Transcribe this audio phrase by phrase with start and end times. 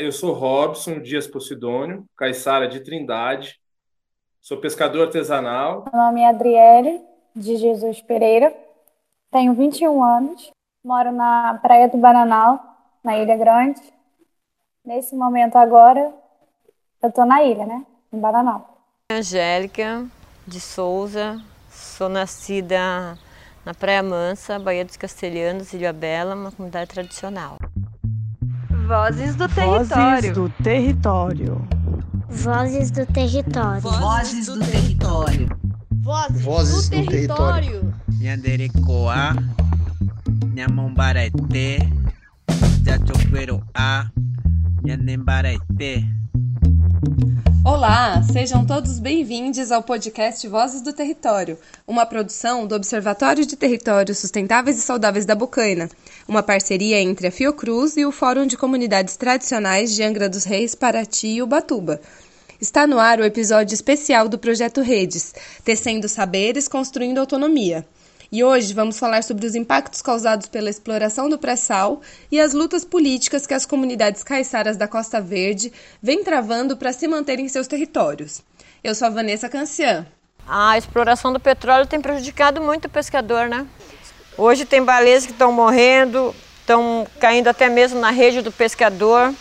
[0.00, 3.60] É, eu sou Robson Dias Posidônio, caiçara de Trindade,
[4.40, 5.84] sou pescador artesanal.
[5.92, 7.02] Meu nome é Adriele
[7.36, 8.54] de Jesus Pereira,
[9.30, 10.50] tenho 21 anos,
[10.82, 12.58] moro na Praia do Bananal,
[13.04, 13.80] na Ilha Grande.
[14.82, 16.12] Nesse momento agora,
[17.02, 17.84] eu estou na ilha, né?
[18.10, 18.78] Em Bananal.
[19.12, 20.06] Angélica
[20.46, 21.38] de Souza,
[21.70, 23.18] sou nascida
[23.66, 27.58] na Praia Mansa, Baía dos Castelhanos, Ilha Bela, uma comunidade tradicional.
[28.90, 29.70] Vozes do território.
[29.88, 31.68] Vozes do território.
[32.28, 33.80] Vozes do território.
[33.80, 35.48] Vozes do território.
[36.02, 37.94] Vozes, do território.
[38.18, 39.36] Nhanderecoa,
[40.52, 41.78] Nhamombarete,
[42.84, 44.10] Jachoqueroa,
[44.82, 46.04] Nhanembarete.
[47.62, 54.16] Olá, sejam todos bem-vindos ao podcast Vozes do Território, uma produção do Observatório de Territórios
[54.16, 55.90] Sustentáveis e Saudáveis da Bocaina,
[56.26, 60.74] uma parceria entre a Fiocruz e o Fórum de Comunidades Tradicionais de Angra dos Reis,
[60.74, 62.00] Paraty e Ubatuba.
[62.58, 67.84] Está no ar o episódio especial do projeto Redes, Tecendo Saberes, Construindo Autonomia.
[68.32, 72.00] E hoje vamos falar sobre os impactos causados pela exploração do pré-sal
[72.30, 77.08] e as lutas políticas que as comunidades caiçaras da Costa Verde vêm travando para se
[77.08, 78.40] manterem em seus territórios.
[78.84, 80.06] Eu sou a Vanessa Cancian.
[80.46, 83.66] A exploração do petróleo tem prejudicado muito o pescador, né?
[84.38, 89.34] Hoje tem baleias que estão morrendo, estão caindo até mesmo na rede do pescador.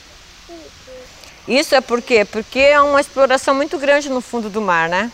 [1.47, 2.25] Isso é por quê?
[2.25, 5.11] Porque é uma exploração muito grande no fundo do mar, né?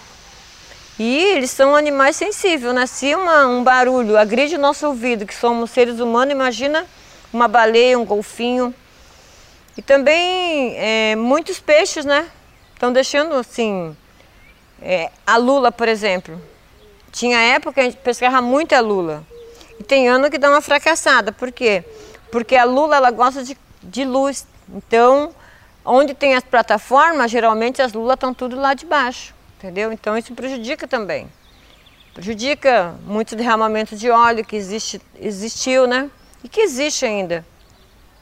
[0.98, 2.86] E eles são animais sensíveis, né?
[2.86, 6.86] Se uma, um barulho agride o nosso ouvido, que somos seres humanos, imagina
[7.34, 8.74] uma baleia, um golfinho.
[9.76, 12.30] E também é, muitos peixes, né?
[12.74, 13.96] Estão deixando assim.
[14.82, 16.42] É, a lula, por exemplo.
[17.12, 19.22] Tinha época que a gente pescava muito a lula.
[19.78, 21.34] E tem ano que dá uma fracassada.
[21.34, 21.84] Por quê?
[22.32, 24.48] Porque a lula ela gosta de, de luz.
[24.74, 25.36] Então,
[25.84, 29.35] onde tem as plataformas, geralmente as lulas estão tudo lá de baixo
[29.66, 29.92] entendeu?
[29.92, 31.28] Então isso prejudica também.
[32.14, 36.10] Prejudica muito derramamento de óleo que existe, existiu, né?
[36.44, 37.46] E que existe ainda.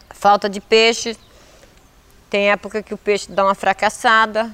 [0.09, 1.18] Falta de peixe.
[2.30, 4.52] Tem época que o peixe dá uma fracassada.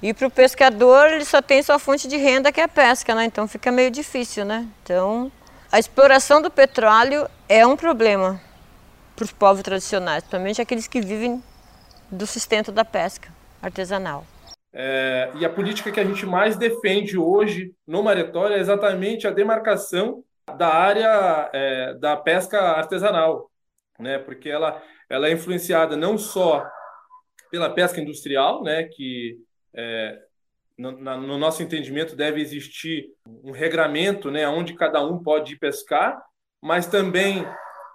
[0.00, 3.14] E para o pescador, ele só tem sua fonte de renda que é a pesca,
[3.14, 3.24] né?
[3.24, 4.66] Então fica meio difícil, né?
[4.82, 5.30] Então,
[5.72, 8.40] a exploração do petróleo é um problema
[9.16, 11.42] para os povos tradicionais, principalmente aqueles que vivem
[12.10, 13.28] do sustento da pesca
[13.62, 14.24] artesanal.
[14.76, 19.30] É, e a política que a gente mais defende hoje no Maretório é exatamente a
[19.30, 20.24] demarcação
[20.58, 23.48] da área é, da pesca artesanal,
[24.00, 24.18] né?
[24.18, 26.68] porque ela, ela é influenciada não só
[27.52, 28.82] pela pesca industrial, né?
[28.82, 29.38] que
[29.72, 30.18] é,
[30.76, 33.06] no, na, no, nosso entendimento deve existir
[33.44, 34.48] um regramento né?
[34.48, 36.20] onde cada um pode ir pescar,
[36.60, 37.46] mas também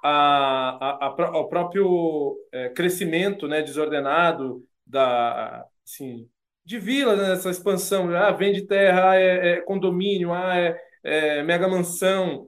[0.02, 3.62] a, a, a, o próprio é, crescimento né?
[3.62, 6.26] desordenado da, assim,
[6.70, 8.16] de vila nessa né, expansão.
[8.16, 12.48] Ah, vende terra, ah, é, é condomínio, ah, é, é, mega mansão.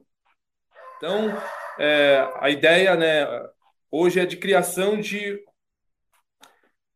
[0.97, 1.35] Então,
[1.79, 3.25] é, a ideia né,
[3.89, 5.43] hoje é de criação de,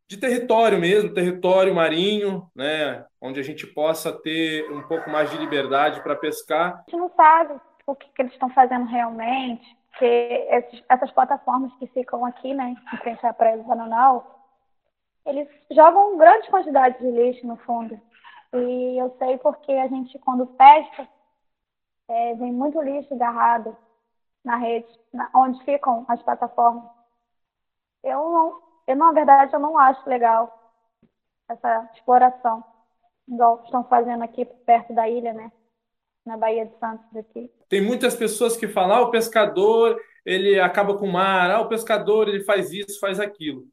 [0.06, 5.36] de território mesmo, território marinho, né, onde a gente possa ter um pouco mais de
[5.36, 6.74] liberdade para pescar.
[6.74, 9.66] A gente não sabe o que, que eles estão fazendo realmente,
[9.98, 14.35] que esses, essas plataformas que ficam aqui, né, em frente à Praia do Bananal,
[15.26, 18.00] eles jogam grandes quantidades de lixo no fundo.
[18.54, 21.08] E eu sei porque a gente, quando pesca,
[22.08, 23.76] é, vem muito lixo agarrado
[24.44, 26.84] na rede, na, onde ficam as plataformas.
[28.02, 30.72] Eu, não, eu, na verdade, eu não acho legal
[31.48, 32.62] essa exploração,
[33.28, 35.50] igual estão fazendo aqui perto da ilha, né?
[36.24, 37.52] Na Baía de Santos aqui.
[37.68, 41.68] Tem muitas pessoas que falam, ah, o pescador, ele acaba com o mar, ah, o
[41.68, 43.66] pescador, ele faz isso, faz aquilo.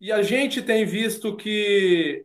[0.00, 2.24] E a gente tem visto que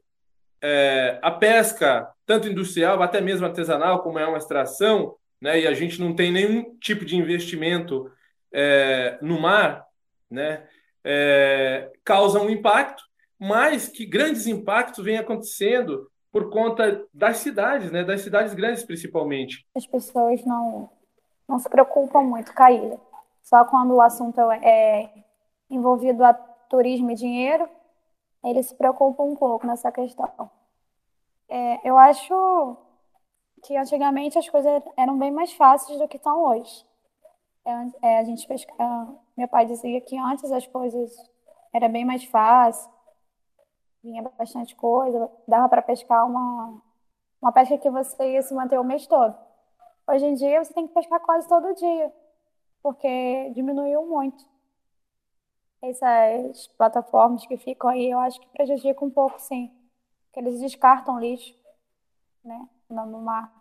[0.62, 5.74] é, a pesca, tanto industrial, até mesmo artesanal, como é uma extração, né, e a
[5.74, 8.12] gente não tem nenhum tipo de investimento
[8.54, 9.86] é, no mar,
[10.30, 10.68] né,
[11.04, 13.04] é, causa um impacto,
[13.40, 19.66] mas que grandes impactos vêm acontecendo por conta das cidades, né, das cidades grandes principalmente.
[19.76, 20.90] As pessoas não,
[21.47, 23.00] não se preocupam muito com.
[23.41, 25.09] Só quando o assunto é
[25.70, 26.34] envolvido a
[26.72, 27.70] turismo e dinheiro,
[28.46, 30.50] eles se preocupam um pouco nessa questão.
[31.50, 32.78] É, eu acho
[33.62, 36.85] que antigamente as coisas eram bem mais fáceis do que estão hoje.
[37.66, 37.72] É,
[38.08, 38.73] é, a gente pesca...
[39.35, 41.12] Meu pai dizia que antes as coisas
[41.73, 42.90] era bem mais fácil,
[44.02, 46.82] vinha bastante coisa, dava para pescar uma,
[47.41, 49.35] uma pesca que você ia se manter o mês todo.
[50.08, 52.12] Hoje em dia você tem que pescar quase todo dia,
[52.82, 54.51] porque diminuiu muito.
[55.82, 59.72] Essas plataformas que ficam aí, eu acho que prejudica um pouco, sim.
[60.26, 61.56] Porque eles descartam lixo,
[62.44, 63.52] né, no mar.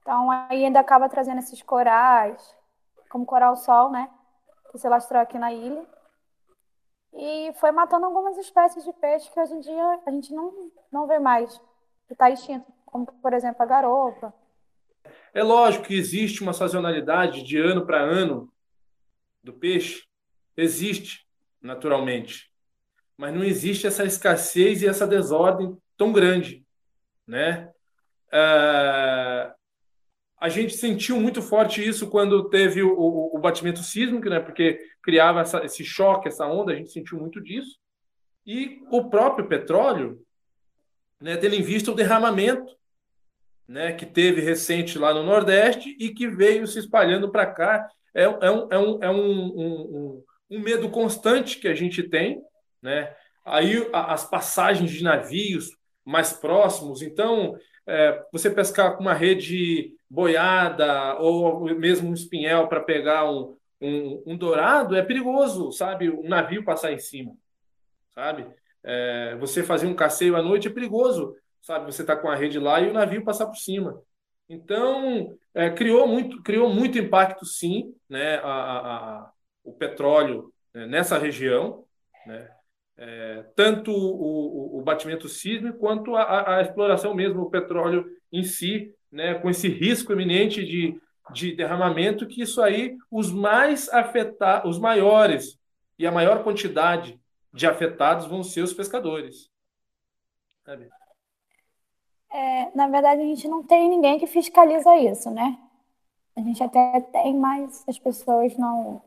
[0.00, 2.56] Então, aí ainda acaba trazendo esses corais,
[3.10, 4.10] como coral sol, né,
[4.70, 5.84] que se lastrou aqui na ilha.
[7.12, 11.06] E foi matando algumas espécies de peixe que hoje em dia a gente não, não
[11.06, 11.58] vê mais,
[12.06, 14.34] que está extinto, como, por exemplo, a garopa.
[15.34, 18.50] É lógico que existe uma sazonalidade de ano para ano
[19.42, 20.07] do peixe,
[20.58, 21.26] existe,
[21.62, 22.50] naturalmente.
[23.16, 26.64] Mas não existe essa escassez e essa desordem tão grande.
[27.26, 27.70] Né?
[28.32, 29.52] É...
[30.40, 34.38] A gente sentiu muito forte isso quando teve o, o, o batimento sísmico, né?
[34.38, 37.76] porque criava essa, esse choque, essa onda, a gente sentiu muito disso.
[38.46, 40.24] E o próprio petróleo,
[41.20, 42.78] né, tendo em vista o derramamento
[43.68, 47.90] né, que teve recente lá no Nordeste e que veio se espalhando para cá.
[48.14, 52.42] É, é, um, é, um, é um, um, um, medo constante que a gente tem,
[52.82, 53.14] né?
[53.44, 55.70] Aí as passagens de navios
[56.04, 57.56] mais próximos, então
[57.86, 64.22] é, você pescar com uma rede boiada ou mesmo um espinhel para pegar um, um,
[64.26, 66.10] um, dourado é perigoso, sabe?
[66.10, 67.34] Um navio passar em cima,
[68.14, 68.46] sabe?
[68.84, 71.84] É, você fazer um passeio à noite é perigoso sabe?
[71.86, 74.00] Você está com a rede lá e o navio passar por cima.
[74.48, 79.32] Então, é, criou, muito, criou muito impacto, sim, né, a, a, a
[79.68, 81.84] o petróleo né, nessa região,
[82.26, 82.50] né?
[83.00, 88.42] É, tanto o, o, o, batimento sísmico quanto a, a, exploração mesmo, o petróleo em
[88.42, 91.00] si, né, com esse risco iminente de,
[91.32, 95.56] de derramamento, que isso aí, os mais afetados, os maiores
[95.96, 97.20] e a maior quantidade
[97.52, 99.48] de afetados vão ser os pescadores.
[102.30, 105.56] É, na verdade, a gente não tem ninguém que fiscaliza isso, né?
[106.36, 109.02] A gente até tem, mas as pessoas não,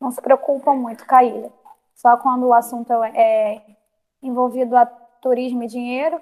[0.00, 1.52] não se preocupam muito com a ilha.
[1.94, 3.62] Só quando o assunto é
[4.22, 6.20] envolvido a turismo e dinheiro,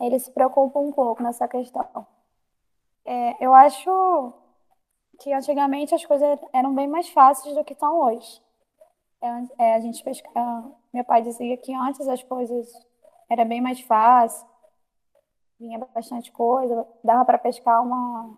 [0.00, 2.06] eles se preocupam um pouco nessa questão.
[3.04, 4.32] É, eu acho
[5.20, 8.42] que antigamente as coisas eram bem mais fáceis do que estão hoje.
[9.20, 10.28] É, é a gente pesca...
[10.92, 12.72] Meu pai dizia que antes as coisas
[13.28, 14.46] era bem mais fácil,
[15.58, 18.36] vinha bastante coisa, dava para pescar uma,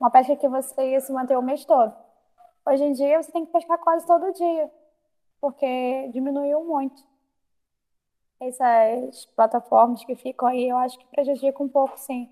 [0.00, 1.94] uma pesca que você ia se manter o mês todo.
[2.66, 4.70] Hoje em dia você tem que pescar quase todo dia,
[5.40, 7.02] porque diminuiu muito.
[8.40, 12.30] Essas plataformas que ficam aí, eu acho que prejudicam um pouco, sim,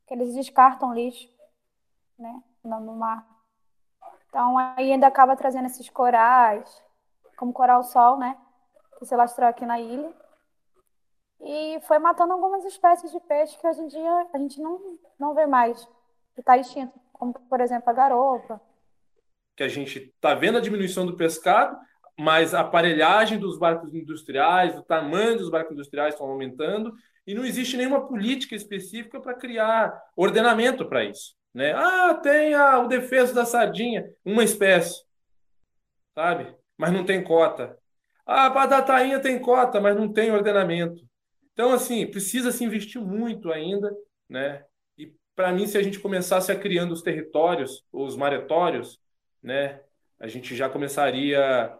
[0.00, 1.28] porque eles descartam lixo,
[2.18, 3.26] né, no mar.
[4.28, 6.82] Então aí ainda acaba trazendo esses corais,
[7.36, 8.36] como coral sol, né,
[8.98, 10.14] que se lastrou aqui na ilha
[11.40, 15.34] e foi matando algumas espécies de peixe que hoje em dia a gente não, não
[15.34, 15.82] vê mais,
[16.34, 18.60] que está extinto, como por exemplo a garopa.
[19.60, 21.76] Que a gente está vendo a diminuição do pescado,
[22.18, 26.94] mas a aparelhagem dos barcos industriais, o tamanho dos barcos industriais estão aumentando
[27.26, 31.34] e não existe nenhuma política específica para criar ordenamento para isso.
[31.52, 31.74] Né?
[31.74, 35.04] Ah, tem a, o defeso da sardinha, uma espécie,
[36.14, 36.56] sabe?
[36.78, 37.76] Mas não tem cota.
[38.24, 41.02] Ah, a tainha tem cota, mas não tem ordenamento.
[41.52, 43.94] Então, assim, precisa se investir muito ainda,
[44.26, 44.64] né?
[44.96, 48.98] E para mim, se a gente começasse a criando os territórios, os maretórios,
[49.42, 49.80] né,
[50.18, 51.72] a gente já começaria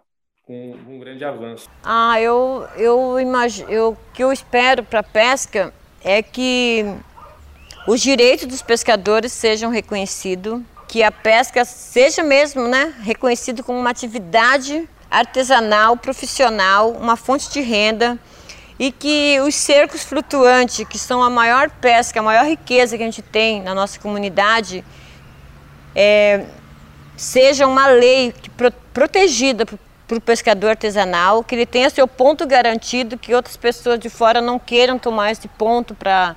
[0.45, 1.69] com um grande avanço.
[1.85, 6.85] Ah, eu eu imagino, eu que eu espero para a pesca é que
[7.87, 13.90] os direitos dos pescadores sejam reconhecidos, que a pesca seja mesmo, né, reconhecido como uma
[13.90, 18.19] atividade artesanal, profissional, uma fonte de renda
[18.79, 23.07] e que os cercos flutuantes, que são a maior pesca, a maior riqueza que a
[23.07, 24.85] gente tem na nossa comunidade,
[25.95, 26.47] é,
[27.21, 33.19] seja uma lei pro, protegida para o pescador artesanal, que ele tenha seu ponto garantido,
[33.19, 36.35] que outras pessoas de fora não queiram tomar esse ponto para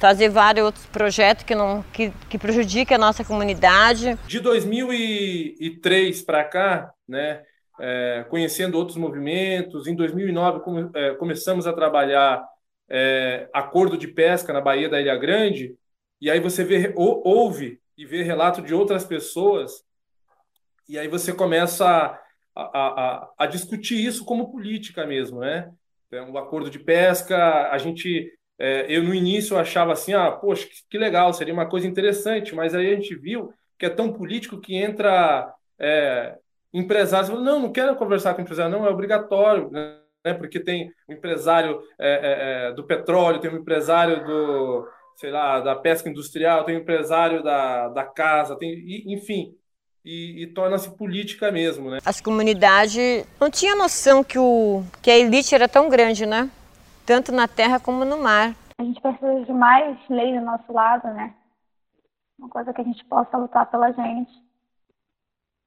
[0.00, 4.18] fazer vários outros projetos que, não, que, que prejudiquem a nossa comunidade.
[4.26, 7.42] De 2003 para cá, né,
[7.80, 9.86] é, conhecendo outros movimentos.
[9.86, 12.44] Em 2009, come, é, começamos a trabalhar
[12.90, 15.76] é, acordo de pesca na Baía da Ilha Grande,
[16.20, 19.86] e aí você vê, ou, ouve e vê relato de outras pessoas,
[20.88, 22.18] e aí você começa a,
[22.54, 25.70] a, a, a discutir isso como política mesmo, né?
[26.10, 30.66] É um acordo de pesca, a gente é, eu no início achava assim, ah, poxa,
[30.66, 34.12] que, que, legal, seria uma coisa interessante, mas aí a gente viu que é tão
[34.12, 36.36] político que entra é,
[36.72, 40.00] empresários falam, não, não quero conversar com o empresário, não, é obrigatório, né?
[40.38, 45.30] porque tem o um empresário é, é, é, do petróleo, tem um empresário do, sei
[45.30, 48.74] lá, da pesca industrial, tem um empresário da, da casa, tem,
[49.12, 49.54] enfim.
[50.08, 51.98] E, e torna-se política mesmo, né?
[52.02, 56.50] As comunidades não tinham noção que, o, que a elite era tão grande, né?
[57.04, 58.56] Tanto na terra como no mar.
[58.78, 61.34] A gente precisa de mais lei do nosso lado, né?
[62.38, 64.32] Uma coisa que a gente possa lutar pela gente.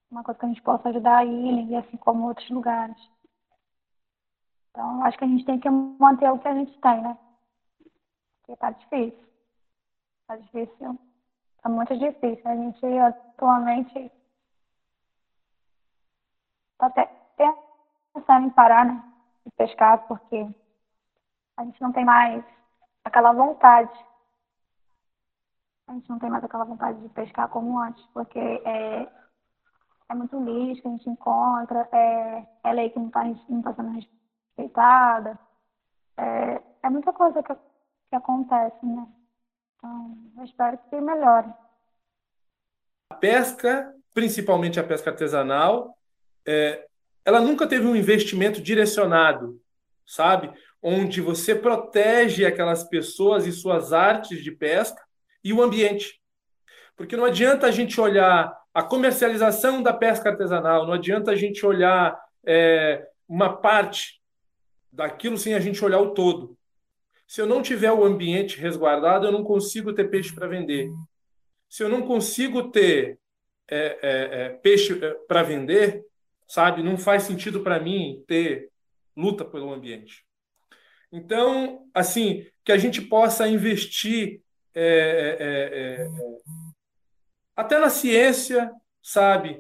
[0.09, 2.97] Uma coisa que a gente possa ajudar a ilha, e assim como outros lugares.
[4.71, 7.15] Então, acho que a gente tem que manter o que a gente tem, né?
[8.39, 9.23] Porque tá difícil.
[10.27, 10.99] Tá difícil.
[11.61, 12.41] Tá muito difícil.
[12.45, 14.11] A gente atualmente
[16.85, 17.09] até
[18.13, 19.03] pensando em parar, né?
[19.45, 20.47] De pescar, porque
[21.57, 22.43] a gente não tem mais
[23.03, 23.93] aquela vontade.
[25.87, 29.07] A gente não tem mais aquela vontade de pescar como antes, porque é,
[30.09, 33.73] é muito lixo que a gente encontra, é, é lei que não está não tá
[33.73, 35.39] sendo respeitada,
[36.17, 39.07] é, é muita coisa que, que acontece, né?
[39.77, 41.51] Então, eu espero que melhore.
[43.09, 45.97] A pesca, principalmente a pesca artesanal,
[46.47, 46.85] é,
[47.23, 49.59] ela nunca teve um investimento direcionado,
[50.05, 50.51] sabe?
[50.81, 55.01] Onde você protege aquelas pessoas e suas artes de pesca
[55.43, 56.19] e o ambiente.
[56.95, 61.65] Porque não adianta a gente olhar a comercialização da pesca artesanal, não adianta a gente
[61.65, 64.21] olhar é, uma parte
[64.91, 66.57] daquilo sem a gente olhar o todo.
[67.27, 70.89] Se eu não tiver o ambiente resguardado, eu não consigo ter peixe para vender.
[71.69, 73.17] Se eu não consigo ter
[73.69, 76.03] é, é, é peixe é, para vender,
[76.51, 76.83] sabe?
[76.83, 78.69] Não faz sentido para mim ter
[79.15, 80.25] luta pelo ambiente.
[81.09, 84.41] Então, assim, que a gente possa investir
[84.75, 86.07] é, é, é,
[87.55, 88.69] até na ciência,
[89.01, 89.59] sabe?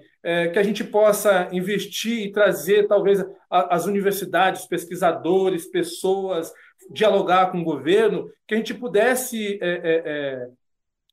[0.53, 6.53] que a gente possa investir e trazer, talvez, a, as universidades, pesquisadores, pessoas,
[6.91, 9.59] dialogar com o governo, que a gente pudesse,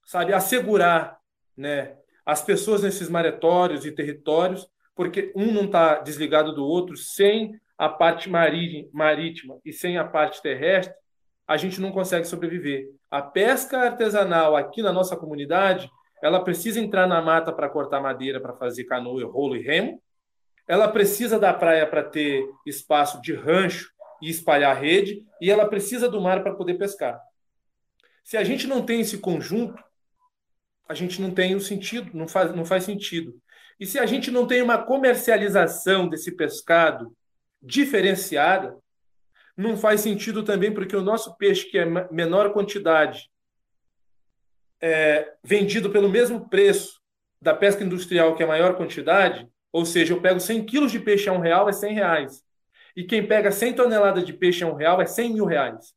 [0.05, 1.19] sabe, assegurar
[1.57, 7.57] né, as pessoas nesses maretórios e territórios porque um não está desligado do outro, sem
[7.79, 10.93] a parte marítima e sem a parte terrestre,
[11.47, 12.89] a gente não consegue sobreviver.
[13.09, 15.89] A pesca artesanal aqui na nossa comunidade,
[16.21, 20.03] ela precisa entrar na mata para cortar madeira, para fazer canoa, rolo e remo.
[20.67, 26.09] Ela precisa da praia para ter espaço de rancho e espalhar rede, e ela precisa
[26.09, 27.21] do mar para poder pescar.
[28.25, 29.81] Se a gente não tem esse conjunto,
[30.89, 33.41] a gente não tem o sentido, não faz, não faz sentido.
[33.79, 37.15] E se a gente não tem uma comercialização desse pescado
[37.63, 38.77] diferenciada,
[39.57, 43.31] não faz sentido também porque o nosso peixe, que é menor quantidade,
[44.81, 47.01] é vendido pelo mesmo preço
[47.41, 51.29] da pesca industrial, que é maior quantidade, ou seja, eu pego 100 quilos de peixe
[51.29, 52.45] a um real, é 100 reais.
[52.97, 55.95] E quem pega 100 toneladas de peixe a um real é 100 mil reais.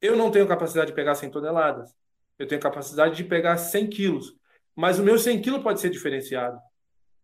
[0.00, 1.94] Eu não tenho capacidade de pegar 100 toneladas.
[2.38, 4.34] Eu tenho capacidade de pegar 100 quilos.
[4.74, 6.58] Mas o meu 100 kg pode ser diferenciado,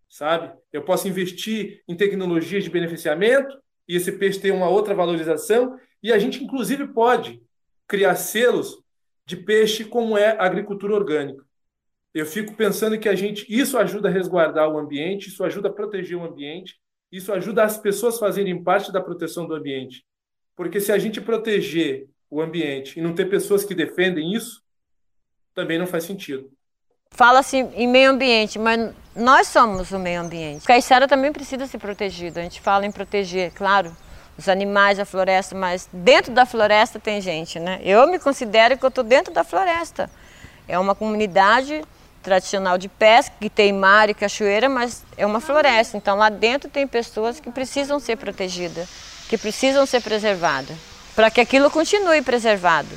[0.08, 0.56] sabe?
[0.72, 6.12] Eu posso investir em tecnologias de beneficiamento e esse peixe ter uma outra valorização e
[6.12, 7.42] a gente, inclusive, pode
[7.88, 8.80] criar selos
[9.26, 11.44] de peixe como é a agricultura orgânica.
[12.14, 15.72] Eu fico pensando que a gente isso ajuda a resguardar o ambiente, isso ajuda a
[15.72, 16.76] proteger o ambiente,
[17.10, 20.04] isso ajuda as pessoas a fazerem parte da proteção do ambiente.
[20.56, 24.62] Porque se a gente proteger o ambiente e não ter pessoas que defendem isso,
[25.52, 26.50] também não faz sentido
[27.20, 30.64] fala-se em meio ambiente, mas nós somos o meio ambiente.
[30.64, 32.40] Caiçara também precisa ser protegido.
[32.40, 33.94] A gente fala em proteger, claro,
[34.38, 37.78] os animais, a floresta, mas dentro da floresta tem gente, né?
[37.84, 40.08] Eu me considero que eu estou dentro da floresta.
[40.66, 41.84] É uma comunidade
[42.22, 45.98] tradicional de pesca, que tem mar e cachoeira, mas é uma floresta.
[45.98, 48.88] Então lá dentro tem pessoas que precisam ser protegidas,
[49.28, 50.74] que precisam ser preservadas,
[51.14, 52.88] para que aquilo continue preservado.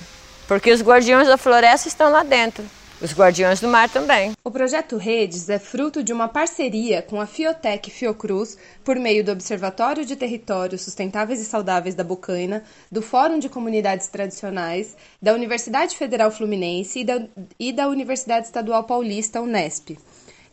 [0.48, 2.64] Porque os guardiões da floresta estão lá dentro.
[3.04, 4.32] Os Guardiões do Mar também.
[4.46, 9.34] O projeto Redes é fruto de uma parceria com a Fiotec Fiocruz por meio do
[9.34, 15.98] Observatório de Territórios Sustentáveis e Saudáveis da Bocaina, do Fórum de Comunidades Tradicionais, da Universidade
[15.98, 17.28] Federal Fluminense e da,
[17.60, 19.98] e da Universidade Estadual Paulista, Unesp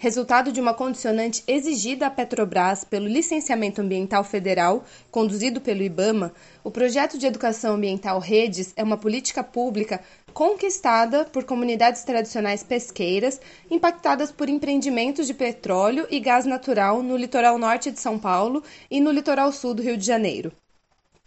[0.00, 6.32] resultado de uma condicionante exigida à Petrobras pelo Licenciamento Ambiental Federal, conduzido pelo IBAMA,
[6.64, 10.00] o projeto de educação ambiental Redes é uma política pública
[10.32, 17.58] conquistada por comunidades tradicionais pesqueiras impactadas por empreendimentos de petróleo e gás natural no litoral
[17.58, 20.52] norte de São Paulo e no litoral sul do Rio de Janeiro.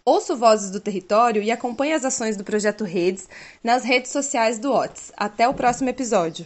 [0.06, 3.30] Ouço Vozes do Território e acompanhe as ações do projeto Redes
[3.64, 5.14] nas redes sociais do OTS.
[5.16, 6.46] Até o próximo episódio.